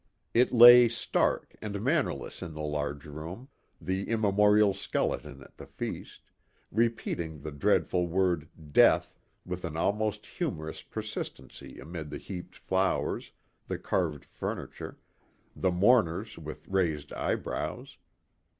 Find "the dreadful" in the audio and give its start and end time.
7.41-8.07